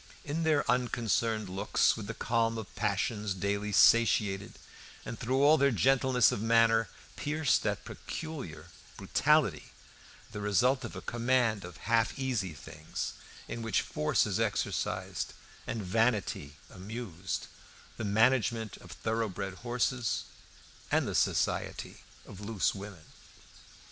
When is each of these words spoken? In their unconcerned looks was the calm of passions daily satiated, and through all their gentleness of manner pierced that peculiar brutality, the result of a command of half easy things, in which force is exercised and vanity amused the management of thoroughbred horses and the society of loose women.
In 0.25 0.41
their 0.41 0.65
unconcerned 0.67 1.47
looks 1.47 1.95
was 1.95 2.07
the 2.07 2.15
calm 2.15 2.57
of 2.57 2.73
passions 2.73 3.35
daily 3.35 3.71
satiated, 3.71 4.57
and 5.05 5.19
through 5.19 5.43
all 5.43 5.59
their 5.59 5.69
gentleness 5.69 6.31
of 6.31 6.41
manner 6.41 6.89
pierced 7.15 7.61
that 7.61 7.85
peculiar 7.85 8.69
brutality, 8.97 9.65
the 10.31 10.41
result 10.41 10.83
of 10.83 10.95
a 10.95 11.01
command 11.03 11.63
of 11.63 11.77
half 11.85 12.17
easy 12.17 12.55
things, 12.55 13.13
in 13.47 13.61
which 13.61 13.81
force 13.83 14.25
is 14.25 14.39
exercised 14.39 15.33
and 15.67 15.83
vanity 15.83 16.55
amused 16.71 17.45
the 17.97 18.03
management 18.03 18.77
of 18.77 18.91
thoroughbred 18.91 19.53
horses 19.61 20.23
and 20.91 21.07
the 21.07 21.13
society 21.13 21.97
of 22.25 22.39
loose 22.41 22.73
women. 22.73 23.05